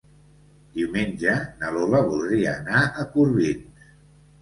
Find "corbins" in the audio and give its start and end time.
3.15-3.91